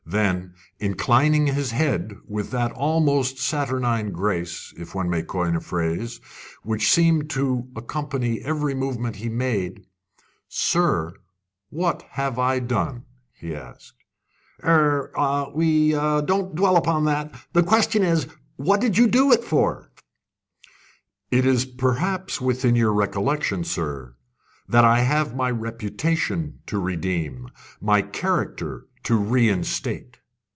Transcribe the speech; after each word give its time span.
Then, 0.07 0.55
inclining 0.77 1.47
his 1.47 1.71
head 1.71 2.17
with 2.27 2.51
that 2.51 2.73
almost 2.73 3.39
saturnine 3.39 4.11
grace, 4.11 4.73
if 4.77 4.93
one 4.93 5.09
may 5.09 5.21
coin 5.23 5.55
a 5.55 5.61
phrase, 5.61 6.19
which 6.63 6.91
seemed 6.91 7.29
to 7.29 7.69
accompany 7.77 8.41
every 8.41 8.73
movement 8.75 9.15
he 9.17 9.29
made: 9.29 9.85
"Sir, 10.49 11.13
what 11.69 12.01
have 12.09 12.37
I 12.37 12.59
done?" 12.59 13.05
he 13.31 13.55
asked. 13.55 14.03
"Eh 14.61 14.67
eh 14.67 15.45
we 15.55 15.93
we 15.93 15.93
won't 15.97 16.55
dwell 16.55 16.75
upon 16.75 17.05
that. 17.05 17.33
The 17.53 17.63
question 17.63 18.03
is, 18.03 18.27
What 18.57 18.81
did 18.81 18.97
you 18.97 19.07
do 19.07 19.31
it 19.31 19.45
for?" 19.45 19.91
"It 21.29 21.45
is 21.45 21.63
perhaps 21.63 22.41
within 22.41 22.75
your 22.75 22.91
recollection, 22.91 23.63
sir, 23.63 24.17
that 24.67 24.83
I 24.83 25.01
have 25.03 25.35
my 25.37 25.49
reputation 25.49 26.59
to 26.67 26.79
redeem, 26.79 27.47
my 27.79 28.01
character 28.01 28.87
to 29.03 29.17
reinstate." 29.17 30.17